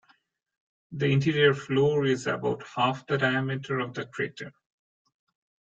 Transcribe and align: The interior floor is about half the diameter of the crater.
The 0.93 1.05
interior 1.11 1.53
floor 1.53 2.07
is 2.07 2.25
about 2.25 2.63
half 2.63 3.05
the 3.05 3.19
diameter 3.19 3.77
of 3.77 3.93
the 3.93 4.07
crater. 4.07 4.51